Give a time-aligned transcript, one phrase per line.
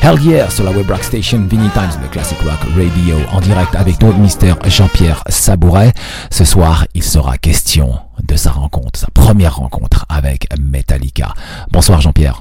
[0.00, 3.74] Hell Yeah sur la Web Rock Station, Vinny Times, le Classic Rock Radio, en direct
[3.74, 5.92] avec notre Mister Jean-Pierre Sabouret.
[6.30, 11.34] Ce soir, il sera question de sa rencontre, sa première rencontre avec Metallica.
[11.70, 12.40] Bonsoir Jean-Pierre.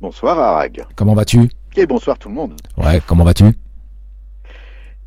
[0.00, 0.84] Bonsoir Arag.
[0.96, 1.48] Comment vas-tu?
[1.78, 2.54] Et bonsoir tout le monde.
[2.78, 3.44] Ouais, comment vas-tu?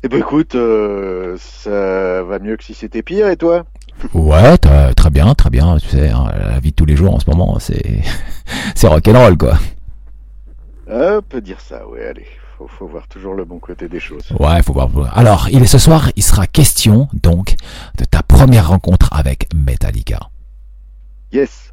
[0.02, 3.64] Eh ben écoute, euh, ça va mieux que si c'était pire et toi?
[4.14, 5.76] Ouais, très bien, très bien.
[5.78, 8.02] Tu sais, hein, la vie de tous les jours en ce moment, c'est
[8.76, 9.58] c'est rock'n'roll quoi.
[10.86, 12.26] On peut dire ça, ouais, allez.
[12.56, 14.30] Faut, faut voir toujours le bon côté des choses.
[14.38, 14.88] Ouais, faut voir.
[15.14, 17.56] Alors, il est ce soir, il sera question, donc,
[17.98, 20.30] de ta première rencontre avec Metallica.
[21.32, 21.72] Yes.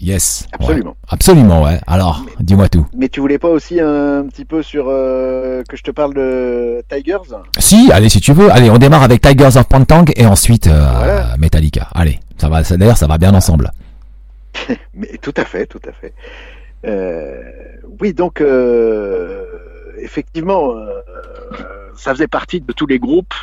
[0.00, 0.46] Yes.
[0.52, 0.96] Absolument.
[1.08, 1.78] Absolument, ouais.
[1.86, 2.86] Alors, dis-moi tout.
[2.96, 6.82] Mais tu voulais pas aussi un, petit peu sur euh, que je te parle de
[6.88, 7.18] Tigers?
[7.58, 8.50] Si, allez, si tu veux.
[8.50, 11.88] Allez, on démarre avec Tigers of Pantang et ensuite euh, Metallica.
[11.94, 12.62] Allez, ça va.
[12.62, 13.70] D'ailleurs, ça va bien ensemble.
[14.94, 16.14] Mais tout à fait, tout à fait.
[16.86, 17.42] Euh,
[18.00, 19.44] oui, donc euh,
[19.98, 21.02] effectivement, euh,
[21.94, 23.34] ça faisait partie de tous les groupes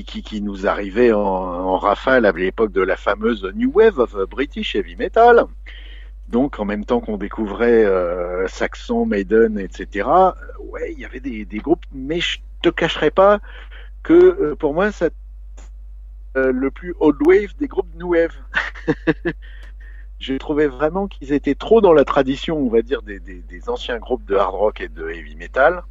[0.00, 4.96] qui, nous arrivaient en, rafale à l'époque de la fameuse New Wave of British Heavy
[4.96, 5.44] Metal.
[6.28, 10.08] Donc, en même temps qu'on découvrait euh, Saxon, Maiden, etc.,
[10.60, 13.40] ouais, il y avait des, groupes, mais je te cacherai pas
[14.02, 15.12] que euh, pour moi, c'est
[16.36, 18.34] euh, le plus old wave des groupes New Wave.
[20.18, 24.24] je trouvais vraiment qu'ils étaient trop dans la tradition, on va dire, des, anciens groupes
[24.24, 25.82] de hard rock et de heavy metal,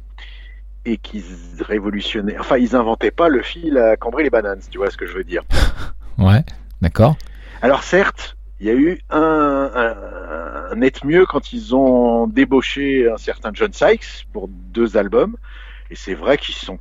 [0.84, 1.24] et qu'ils
[1.60, 2.38] révolutionnaient.
[2.38, 5.14] Enfin, ils inventaient pas le fil à cambrer les bananes, tu vois ce que je
[5.14, 5.42] veux dire.
[6.18, 6.44] ouais,
[6.80, 7.16] d'accord.
[7.60, 13.10] Alors certes, il y a eu un, un, un, net mieux quand ils ont débauché
[13.10, 15.36] un certain John Sykes pour deux albums,
[15.90, 16.78] et c'est vrai qu'ils sont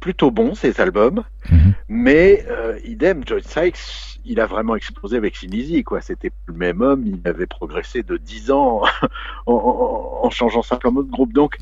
[0.00, 1.72] plutôt bons ces albums, mm -hmm.
[1.88, 6.00] mais euh, idem, John Sykes, il a vraiment explosé avec Sin Easy, quoi.
[6.00, 8.82] C'était le même homme, il avait progressé de 10 ans
[9.46, 11.32] en, en, en, changeant simplement de groupe.
[11.32, 11.56] Donc,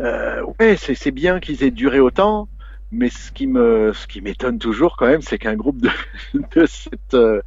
[0.00, 2.48] euh, ouais, c'est bien qu'ils aient duré autant,
[2.90, 5.90] mais ce qui me, ce qui m'étonne toujours quand même, c'est qu'un groupe de,
[6.56, 7.42] de cette euh,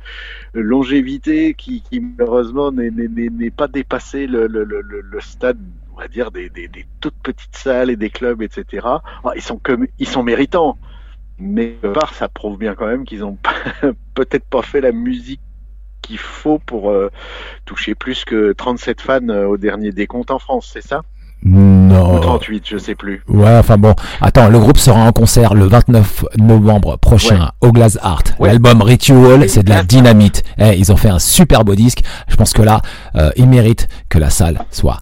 [0.53, 5.59] longévité qui, qui malheureusement n'est pas dépassé le, le, le, le stade
[5.95, 8.87] on va dire des, des, des, toutes petites salles et des clubs, etc.
[9.35, 10.77] ils sont comme ils sont méritants,
[11.37, 13.37] mais part ça prouve bien quand même qu'ils ont
[14.15, 15.41] peut-être pas fait la musique
[16.01, 17.09] qu'il faut pour euh,
[17.65, 21.03] toucher plus que 37 fans euh, au dernier décompte en France, c'est ça?
[21.93, 22.15] Non.
[22.17, 23.23] Ou 38, je sais plus.
[23.27, 23.93] Ouais, enfin bon.
[24.21, 27.67] Attends, le groupe sera en concert le 29 novembre prochain ouais.
[27.69, 28.23] au Glass Art.
[28.39, 28.49] Ouais.
[28.49, 30.43] L'album Ritual, c'est de la dynamite.
[30.57, 32.01] Eh, ils ont fait un super beau disque.
[32.27, 32.81] Je pense que là,
[33.15, 34.99] euh, ils méritent que la salle soit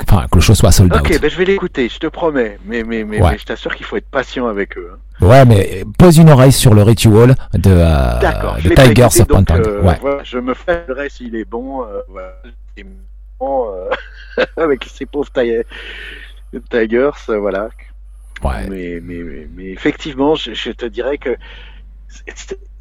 [0.00, 1.20] enfin que le show soit sold Ok, out.
[1.20, 2.58] ben je vais l'écouter, je te promets.
[2.64, 3.32] Mais mais mais, Ouais.
[3.32, 4.92] mais je t'assure qu'il faut être patient avec eux.
[4.94, 5.26] hein.
[5.26, 8.20] Ouais, mais pose une oreille sur le Ritual de, euh,
[8.62, 9.56] de Tiger Serpentine.
[9.66, 9.98] euh, ouais.
[10.00, 11.82] voilà, je me ferai s'il est bon.
[11.82, 12.34] euh, voilà.
[12.76, 12.84] Bon,
[13.40, 13.90] euh,
[14.56, 15.64] avec ces pauvres Ti-
[16.70, 17.70] Tigers, euh, voilà.
[18.42, 18.68] Ouais.
[18.68, 21.36] Mais, mais, mais, mais effectivement, je, je te dirais que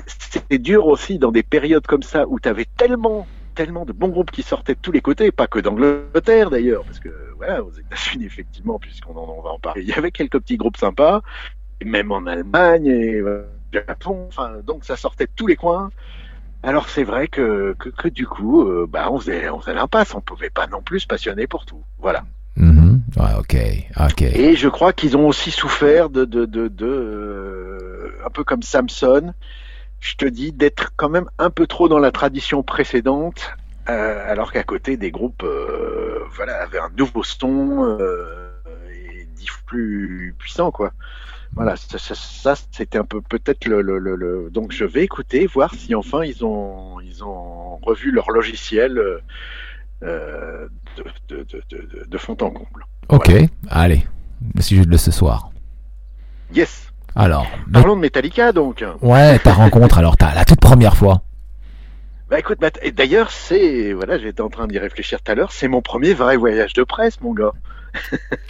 [0.08, 4.08] c'était dur aussi dans des périodes comme ça où tu avais tellement tellement de bons
[4.08, 7.72] groupes qui sortaient de tous les côtés, pas que d'Angleterre d'ailleurs, parce que voilà, aux
[7.72, 11.22] États-Unis effectivement, puisqu'on en, on va en parler, il y avait quelques petits groupes sympas,
[11.82, 15.56] et même en Allemagne et euh, au Japon, enfin donc ça sortait de tous les
[15.56, 15.92] coins.
[16.64, 20.16] Alors c'est vrai que, que, que du coup, euh, bah on faisait on faisait l'impasse,
[20.16, 21.84] on pouvait pas non plus se passionner pour tout.
[22.00, 22.24] Voilà.
[23.18, 23.56] Ouais, ok.
[24.00, 24.22] Ok.
[24.22, 28.64] Et je crois qu'ils ont aussi souffert de, de, de, de euh, un peu comme
[28.64, 29.34] Samson,
[30.00, 33.52] je te dis, d'être quand même un peu trop dans la tradition précédente,
[33.90, 38.50] euh, alors qu'à côté des groupes, euh, voilà, avaient un nouveau son euh,
[38.92, 40.92] et dix plus puissant, quoi.
[41.56, 45.04] Voilà, ça, ça, ça, c'était un peu peut-être le, le, le, le- Donc je vais
[45.04, 48.98] écouter, voir si enfin ils ont ils ont revu leur logiciel
[50.04, 50.68] euh,
[50.98, 52.86] de, de, de, de, de fond en comble.
[53.10, 53.32] Ok.
[53.70, 54.04] Allez.
[54.56, 55.52] Le sujet de ce soir.
[56.54, 56.92] Yes.
[57.16, 57.48] Alors.
[57.72, 58.84] Parlons de Metallica donc.
[59.02, 61.22] Ouais, ta rencontre, alors, ta, la toute première fois.
[62.30, 63.94] Bah écoute, bah, d'ailleurs, c'est.
[63.94, 66.84] Voilà, j'étais en train d'y réfléchir tout à l'heure, c'est mon premier vrai voyage de
[66.84, 67.52] presse, mon gars.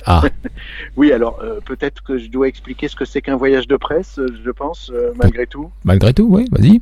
[0.05, 0.23] Ah.
[0.95, 4.19] Oui, alors euh, peut-être que je dois expliquer ce que c'est qu'un voyage de presse,
[4.19, 5.71] euh, je pense, euh, malgré tout.
[5.83, 6.81] Malgré tout, oui, vas-y.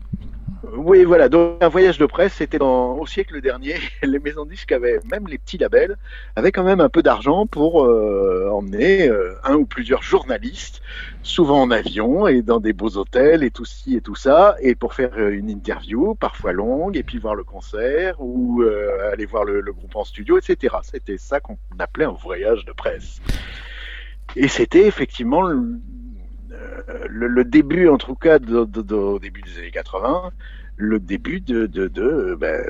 [0.74, 1.28] Oui, voilà.
[1.28, 3.76] Donc un voyage de presse, c'était au siècle dernier.
[4.04, 5.98] Les maisons disques avaient, même les petits labels,
[6.36, 10.82] avaient quand même un peu d'argent pour euh, emmener euh, un ou plusieurs journalistes,
[11.24, 14.76] souvent en avion et dans des beaux hôtels et tout ci et tout ça, et
[14.76, 18.64] pour faire euh, une interview, parfois longue, et puis voir le concert ou
[19.12, 20.76] aller voir le, le, groupe en studio, etc.
[20.84, 23.20] C'était ça qu'on appelait un voyage de presse.
[24.36, 25.42] Et c'était effectivement
[27.10, 30.32] le, début, en tout cas, au début des années 80,
[30.78, 31.68] le début de,
[32.36, 32.64] ben,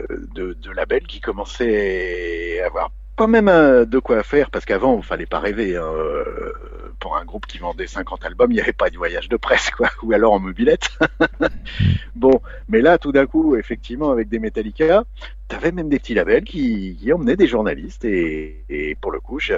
[0.76, 5.26] labels qui commençaient à avoir pas même euh, de quoi faire, parce qu'avant, il fallait
[5.26, 5.78] pas rêver.
[5.78, 6.54] Hein, euh,
[7.00, 9.72] pour un groupe qui vendait 50 albums, il n'y avait pas de voyage de presse,
[10.04, 10.90] ou alors en mobilette.
[12.16, 15.04] bon, mais là, tout d'un coup, effectivement, avec des Metallica,
[15.50, 19.40] tu avais même des petits labels qui, emmenaient des journalistes, et, et pour le coup,
[19.40, 19.56] je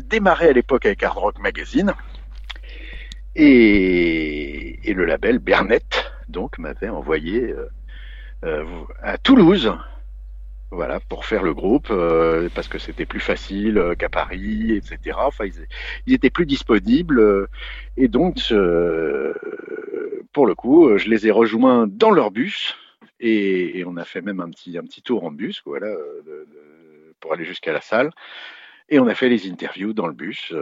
[0.00, 1.92] démarrais à l'époque avec Hard Rock Magazine,
[3.36, 7.68] et, et le label Bernet, donc, m'avait envoyé euh,
[8.44, 8.64] euh,
[9.02, 9.72] à Toulouse,
[10.70, 15.18] voilà, pour faire le groupe, euh, parce que c'était plus facile qu'à Paris, etc.
[15.20, 15.44] Enfin,
[16.06, 17.48] ils, étaient plus disponibles,
[17.96, 18.36] et donc,
[20.32, 22.76] pour le coup, je les ai rejoints dans leur bus,
[23.20, 25.94] et, on a fait même un petit, un petit tour en bus, voilà,
[27.20, 28.10] pour aller jusqu'à la salle,
[28.88, 30.52] et on a fait les interviews dans le bus.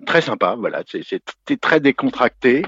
[0.00, 2.62] Très sympa, voilà, c'était très décontracté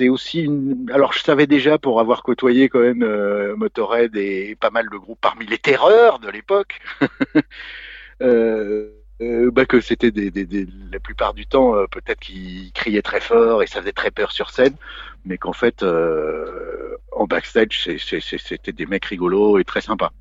[0.00, 0.90] c'est aussi une...
[0.92, 4.96] Alors je savais déjà pour avoir côtoyé quand même euh, Motorhead et pas mal de
[4.96, 6.80] groupes parmi les terreurs de l'époque,
[8.22, 8.90] euh,
[9.20, 10.32] euh, bah que c'était des,
[10.90, 14.32] la plupart du temps euh, peut-être qu'ils criaient très fort et ça faisait très peur
[14.32, 14.74] sur scène,
[15.26, 20.12] mais qu'en fait euh, en backstage c'était des mecs rigolos et très sympas.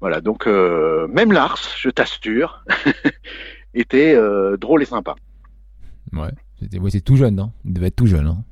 [0.00, 2.64] Voilà donc même Lars, je t'assure,
[3.74, 4.16] était
[4.58, 5.14] drôle et sympa.
[6.12, 6.30] Ouais.
[6.60, 8.26] C'était tout jeune, non Il devait être tout jeune.
[8.26, 8.44] Hein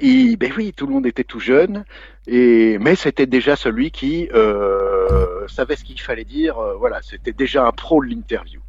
[0.00, 1.84] et, ben oui, tout le monde était tout jeune,
[2.26, 6.58] et mais c'était déjà celui qui euh, savait ce qu'il fallait dire.
[6.58, 8.60] Euh, voilà, c'était déjà un pro de l'interview.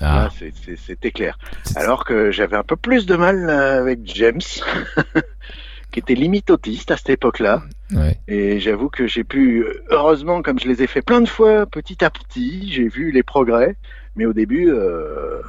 [0.00, 0.30] Ah.
[0.76, 1.38] C'était clair.
[1.76, 4.40] Alors que j'avais un peu plus de mal euh, avec James,
[5.92, 7.62] qui était limite autiste à cette époque-là.
[7.92, 8.18] Ouais.
[8.26, 12.04] Et j'avoue que j'ai pu, heureusement, comme je les ai fait plein de fois, petit
[12.04, 13.76] à petit, j'ai vu les progrès.
[14.16, 15.40] Mais au début, euh,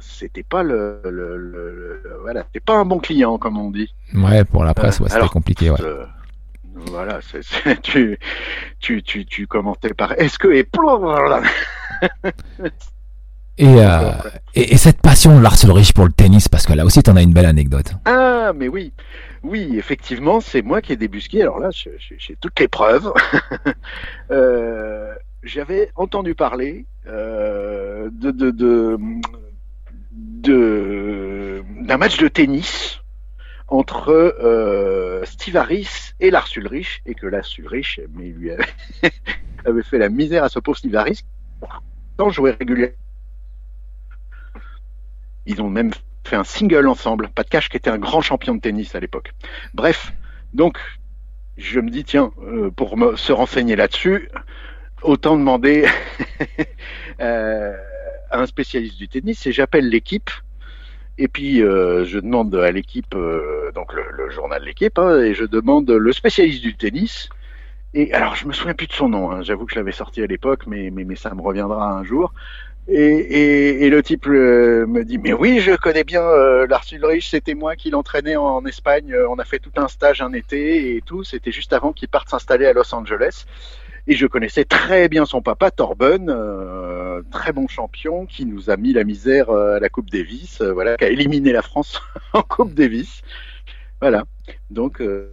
[0.00, 3.92] c'était pas le, le, le, voilà, c'était pas un bon client comme on dit.
[4.14, 5.70] Ouais, pour la presse, ouais, c'était compliqué.
[5.70, 5.80] Ouais.
[5.80, 6.04] Euh,
[6.74, 7.40] voilà, c
[7.82, 8.18] tu,
[8.80, 10.66] tu, tu, tu commentais par est-ce que et
[13.58, 14.10] Et, euh,
[14.54, 17.16] et, et, cette passion, Lars Ulrich, pour le tennis, parce que là aussi, tu en
[17.16, 17.92] as une belle anecdote.
[18.04, 18.92] Ah, mais oui,
[19.42, 21.40] oui, effectivement, c'est moi qui ai débusqué.
[21.40, 23.10] Alors là, j'ai toutes les preuves.
[24.30, 28.98] euh, J'avais entendu parler euh, de, de, de,
[30.12, 33.00] de d'un match de tennis
[33.68, 38.64] entre euh, Steve Harris et Lars Ulrich, et que Lars Ulrich, mais lui avait,
[39.64, 41.24] avait fait la misère à ce pauvre Steve Harris,
[42.16, 42.94] tant jouer régulièrement.
[45.46, 45.90] Ils ont même
[46.24, 49.32] fait un single ensemble, Pat Cash qui était un grand champion de tennis à l'époque.
[49.74, 50.12] Bref,
[50.54, 50.78] donc
[51.56, 54.28] je me dis tiens, euh, pour me, se renseigner là-dessus,
[55.02, 55.86] autant demander
[57.20, 57.74] euh,
[58.30, 60.30] à un spécialiste du tennis et j'appelle l'équipe.
[61.18, 65.32] Et puis euh, je demande à l'équipe, euh, donc le, journal de l'équipe, hein, et
[65.32, 67.30] je demande le spécialiste du tennis.
[67.94, 70.20] Et alors je me souviens plus de son nom, hein, j'avoue que je l'avais sorti
[70.20, 72.34] à l'époque, mais, mais, ça me reviendra un jour.
[72.88, 77.74] Et, et, le type me dit mais oui je connais bien euh, Ulrich c'était moi
[77.74, 81.50] qui l'entraînais en, Espagne on a fait tout un stage un été et tout c'était
[81.50, 83.44] juste avant qu'il parte s'installer à Los Angeles
[84.06, 88.76] et je connaissais très bien son papa, Torben, euh, très bon champion, qui nous a
[88.76, 92.00] mis la misère euh, à la Coupe Davis, euh, voilà, qui a éliminé la France
[92.32, 93.22] en Coupe Davis.
[94.00, 94.24] Voilà.
[94.70, 95.32] Donc, euh,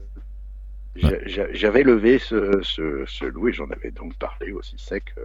[1.25, 5.15] j'avais levé ce, ce, ce loup et j'en avais donc parlé aussi sec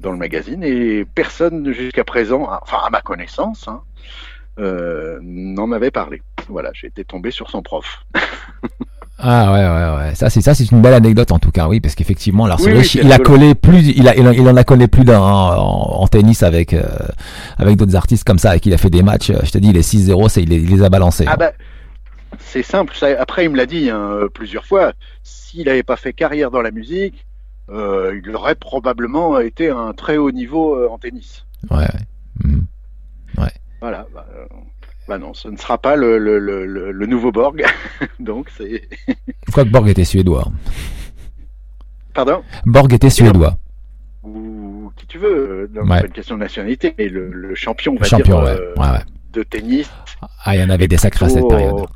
[0.00, 0.62] dans le magazine.
[0.62, 3.82] Et personne jusqu'à présent, enfin à ma connaissance, hein,
[4.58, 6.22] n'en avait parlé.
[6.48, 8.04] Voilà, j'ai été tombé sur son prof.
[9.18, 10.14] Ah ouais ouais ouais.
[10.14, 13.12] Ça c'est ça c'est une belle anecdote en tout cas oui parce qu'effectivement Lars il
[13.12, 16.84] a collé plus il a il en a collé plus d'un en, tennis avec euh,
[17.56, 19.82] avec d'autres artistes comme ça et qu'il a fait des matchs je te dis les
[19.82, 21.52] 6-0 c'est il, les a balancés ah bah,
[22.38, 22.94] c'est simple.
[22.94, 24.92] Ça, après il me l'a dit hein, plusieurs fois.
[25.22, 27.26] S'il n'avait pas fait carrière dans la musique
[27.70, 31.44] euh, il aurait probablement été un très haut niveau euh, en tennis.
[31.70, 32.60] Ouais ouais, mmh.
[33.38, 33.52] ouais.
[33.80, 34.46] voilà bah, euh,
[35.08, 37.64] bah non, ce ne sera pas le, le, le, le nouveau Borg.
[38.20, 38.88] Donc c'est.
[39.52, 40.46] Quoi que Borg était suédois.
[42.12, 42.42] Pardon?
[42.66, 43.56] Borg était suédois.
[44.22, 46.02] Ou qui tu veux, dans ouais.
[46.04, 48.60] une question de nationalité, mais le, le champion, on va champion, dire, ouais.
[48.60, 48.98] Euh, ouais,
[49.32, 49.90] de tennis.
[50.44, 51.86] Ah, il y en avait des sacrés à cette période.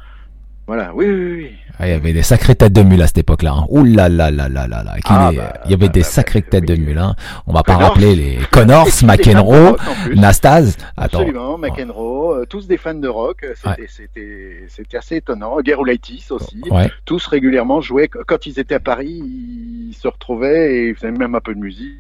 [0.67, 1.53] Voilà, oui, oui, oui.
[1.79, 3.53] Ah, il y avait des sacrées têtes de mule à cette époque-là.
[3.53, 3.67] Hein.
[3.69, 4.97] Ouh là là là là là là.
[5.07, 6.99] Ah, bah, il y avait bah, des bah, sacrées têtes de mule.
[6.99, 7.17] Hein.
[7.47, 9.77] On va pas rappeler les Connors, McEnroe,
[10.15, 10.77] Nastase.
[10.97, 13.45] Absolument, McEnroe, euh, tous des fans de rock.
[13.89, 15.57] C'était c'était assez étonnant.
[15.65, 16.63] Gerulaitis aussi.
[17.05, 18.09] Tous régulièrement jouaient.
[18.09, 19.23] Quand ils étaient à Paris,
[19.91, 21.99] ils se retrouvaient et ils faisaient même un peu de musique.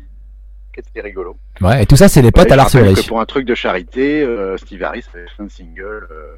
[0.74, 1.36] C'était rigolo.
[1.60, 2.94] Ouais, et tout ça, c'est les potes à l'arsenal.
[3.06, 6.36] Pour un truc de charité, euh, Steve Harris fait un single, euh,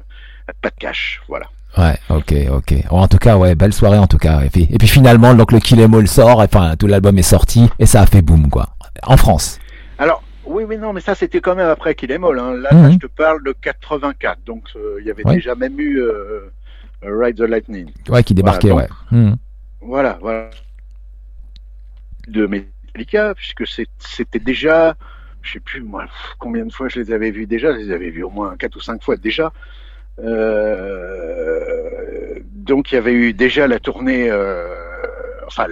[0.61, 1.45] pas de cash, voilà.
[1.77, 2.73] Ouais, ok, ok.
[2.89, 4.41] En tout cas, ouais, belle soirée en tout cas.
[4.43, 7.23] Et puis, et puis finalement, donc le Kill Em All sort, enfin tout l'album est
[7.23, 8.69] sorti et ça a fait boom quoi.
[9.03, 9.59] En France.
[9.97, 12.39] Alors, oui, mais non, mais ça c'était quand même après Kill Em All.
[12.39, 12.53] Hein.
[12.55, 12.93] Là, mhm.
[12.93, 16.49] je te parle de 84, donc euh, il y avait déjà même eu euh,
[17.01, 17.91] Ride the Lightning.
[18.09, 18.87] Ouais, qui débarquait, ouais.
[19.11, 19.35] Mhm.
[19.81, 20.49] Voilà, voilà.
[22.27, 23.67] De Metallica, puisque
[23.99, 24.95] c'était déjà,
[25.41, 26.05] je sais plus moi
[26.39, 27.73] combien de fois je les avais vus déjà.
[27.73, 29.51] Je les avais vus au moins 4 ou 5 fois déjà.
[30.19, 31.59] Euh,
[32.53, 34.73] donc il y avait eu déjà la tournée, euh,
[35.45, 35.67] enfin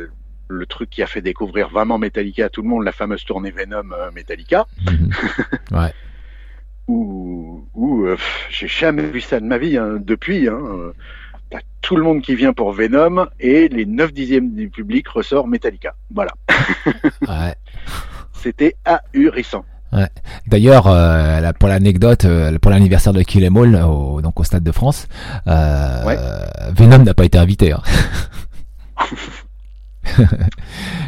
[0.48, 3.52] le, truc qui a fait découvrir vraiment Metallica à tout le monde, la fameuse tournée
[3.52, 4.66] Venom euh, Metallica.
[4.90, 5.12] Mhm.
[5.72, 5.94] ouais.
[6.88, 8.06] où, où
[8.50, 10.48] j'ai jamais vu ça de ma vie hein, depuis.
[10.48, 10.94] Hein,
[11.50, 15.48] T'as tout le monde qui vient pour Venom et les 9 dixièmes du public ressort
[15.48, 15.94] Metallica.
[16.10, 16.32] Voilà.
[17.28, 17.54] ouais.
[18.34, 19.64] C'était ahurissant.
[19.94, 20.08] Ouais.
[20.48, 24.64] D'ailleurs, euh, pour l'anecdote, euh, pour l'anniversaire de Kill Em All, au, donc au Stade
[24.64, 25.08] de France,
[25.48, 26.46] euh,
[26.76, 27.74] Venom n'a pas été invité.
[27.74, 27.82] Hein.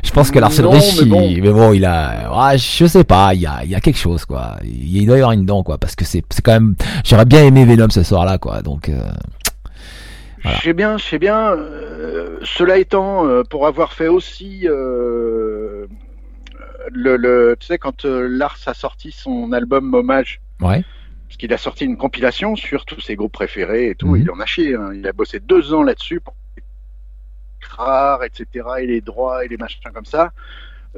[0.04, 3.42] je pense que Lars Ulrich, mais, mais, bon, il a, ah, je sais pas, il
[3.42, 4.58] y a, il y a quelque chose quoi.
[4.64, 7.44] Il doit y avoir une dent quoi, parce que c'est, c'est quand même, j'aurais bien
[7.44, 8.90] aimé Venom ce soir-là quoi, donc.
[8.90, 9.02] Euh,
[10.44, 10.60] voilà.
[10.60, 11.56] Je sais bien, je sais bien.
[12.44, 14.68] cela étant, pour avoir fait aussi
[16.92, 20.84] le, tu sais, quand euh, Lars a sorti son album Hommage, ouais.
[21.28, 24.22] parce qu'il a sorti une compilation sur tous ses groupes préférés et tout, mhm.
[24.22, 24.76] il en a chié.
[24.76, 24.92] Hein.
[24.94, 26.36] Il a bossé deux ans là-dessus pour
[27.78, 28.48] rares, etc.,
[28.80, 30.32] et les droits et les machins comme ça.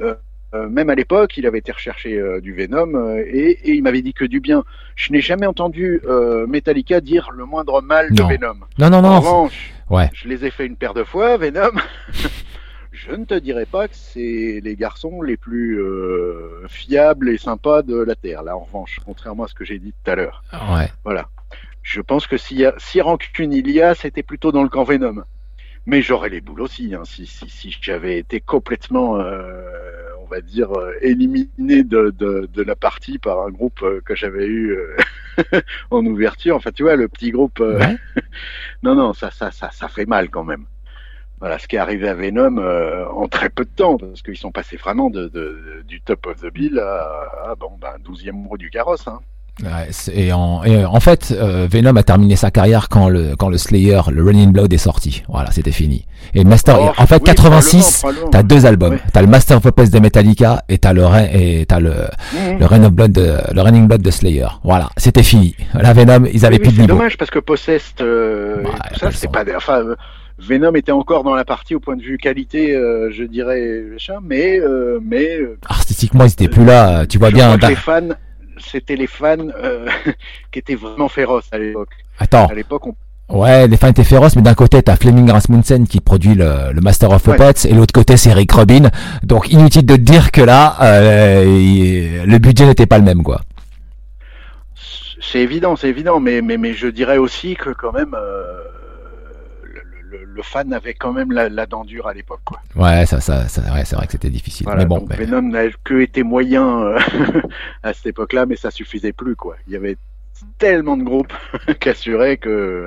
[0.00, 0.14] Euh,
[0.54, 4.12] euh, même à l'époque, il avait été recherché du Venom et, et, il m'avait dit
[4.12, 4.64] que du bien.
[4.94, 6.00] Je n'ai jamais entendu
[6.46, 8.60] Metallica dire le moindre mal de Venom.
[8.78, 9.08] Non, non, non.
[9.08, 10.10] En revanche, ouais.
[10.12, 11.72] je les ai fait une paire de fois, Venom.
[13.08, 17.82] je ne te dirais pas que c'est les garçons les plus euh, fiables et sympas
[17.82, 20.42] de la Terre, là en revanche, contrairement à ce que j'ai dit tout à l'heure.
[20.52, 20.90] Ouais.
[21.04, 21.28] Voilà.
[21.82, 25.24] Je pense que si, si rancune il y a, c'était plutôt dans le camp Venom.
[25.86, 29.62] Mais j'aurais les boules aussi, hein, si, si, si j'avais été complètement, euh,
[30.20, 34.46] on va dire, euh, éliminé de, de, de, la partie par un groupe que j'avais
[34.46, 34.76] eu
[35.90, 36.56] en ouverture.
[36.56, 37.60] Enfin, tu vois, le petit groupe.
[38.82, 40.66] non, non, ça, ça, ça, ça fait mal quand même
[41.40, 44.36] voilà ce qui est arrivé à Venom euh, en très peu de temps, parce qu'ils
[44.36, 48.46] sont passés vraiment de, de, du top of the bill à, à bon, ben, 12e
[48.48, 49.06] roue du carrosse.
[49.06, 49.20] Hein.
[49.62, 53.48] Ouais, et, en, et en fait, euh, Venom a terminé sa carrière quand le quand
[53.48, 55.24] le Slayer, le Running Blood est sorti.
[55.28, 56.06] Voilà, c'était fini.
[56.34, 58.98] Et Master, oh, en fait, 86, t'as deux albums.
[59.12, 61.02] T'as le Master of Puppets de Metallica et t'as le
[61.32, 62.58] et t'as le mmh.
[62.60, 64.46] le Rain of Blood, de, le Running Blood de Slayer.
[64.62, 65.56] Voilà, c'était fini.
[65.74, 66.92] La Venom, ils avaient plus de niveau.
[66.92, 69.82] C'est dommage parce que Possessed, euh, tout ça, c'est pas, enfin.
[70.38, 73.82] Venom était encore dans la partie au point de vue qualité, euh, je dirais,
[74.22, 77.06] mais euh, mais euh, artistiquement ils étaient plus là.
[77.06, 77.56] Tu vois bien.
[77.56, 78.10] les fans,
[78.58, 79.36] c'était les fans
[80.52, 81.90] qui étaient vraiment féroces à l'époque.
[82.18, 82.46] Attends.
[82.46, 82.94] À l'époque, on
[83.28, 86.80] Ouais, les fans étaient féroces, mais d'un côté, t'as Fleming Rasmussen qui produit le, le
[86.80, 88.88] Master of Puppets, et l'autre côté, c'est Rick Rubin.
[89.22, 93.42] Donc, inutile de te dire que là, euh, le budget n'était pas le même, quoi.
[95.20, 98.62] C'est évident, c'est évident, mais, mais, mais je dirais aussi que quand même, euh,
[100.24, 102.40] le, fan avait quand même la, la dent dure à l'époque.
[102.76, 104.66] Ouais, ça, ça, ça ouais, c'est vrai que c'était difficile.
[104.76, 106.98] mais bon, Venom n'a que été moyen euh,
[107.82, 109.36] à cette époque-là, mais ça suffisait plus.
[109.36, 109.56] quoi.
[109.66, 109.96] Il y avait
[110.58, 111.32] tellement de groupes
[111.80, 112.86] qu'assurer que.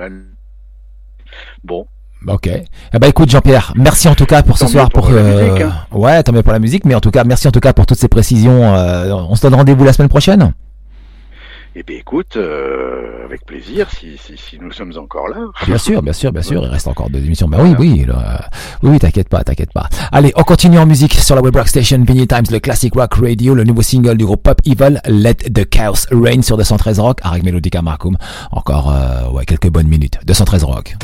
[1.63, 1.88] Bon,
[2.27, 2.47] Ok.
[2.47, 5.47] Eh ben écoute Jean-Pierre, merci en tout cas pour ce soir pour, euh...
[5.50, 5.73] Musique, hein.
[5.91, 7.88] ouais, tant mieux pour la musique, mais en tout cas merci en tout cas pour
[7.88, 8.75] toutes ces précisions.
[8.75, 10.53] Euh, on se donne rendez-vous la semaine prochaine.
[11.73, 15.37] Eh bien, écoute, euh, avec plaisir, si, si, si, nous sommes encore là.
[15.65, 17.47] Bien sûr, bien sûr, bien sûr, il reste encore deux émissions.
[17.47, 18.13] Ben oui, oui, oui,
[18.83, 19.87] oui, t'inquiète pas, t'inquiète pas.
[20.11, 23.13] Allez, on continue en musique sur la Web Rock Station, Vinny Times, le classic rock
[23.13, 27.19] radio, le nouveau single du groupe Pop Evil, Let the Chaos Reign sur 213 Rock,
[27.23, 28.17] avec Melodica Markham.
[28.51, 30.19] Encore, euh, ouais, quelques bonnes minutes.
[30.25, 30.97] 213 Rock.